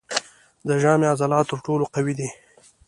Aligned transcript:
د 0.67 0.69
ژامې 0.81 1.07
عضلات 1.13 1.45
تر 1.51 1.59
ټولو 1.65 1.83
قوي 1.95 2.13
دي. 2.19 2.29